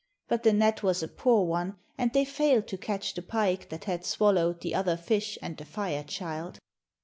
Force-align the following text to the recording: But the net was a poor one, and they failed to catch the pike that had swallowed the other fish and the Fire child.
But 0.27 0.41
the 0.41 0.51
net 0.51 0.81
was 0.81 1.03
a 1.03 1.07
poor 1.07 1.45
one, 1.45 1.75
and 1.95 2.11
they 2.11 2.25
failed 2.25 2.65
to 2.69 2.77
catch 2.79 3.13
the 3.13 3.21
pike 3.21 3.69
that 3.69 3.83
had 3.83 4.03
swallowed 4.03 4.61
the 4.61 4.73
other 4.73 4.97
fish 4.97 5.37
and 5.43 5.55
the 5.55 5.63
Fire 5.65 6.03
child. 6.03 6.57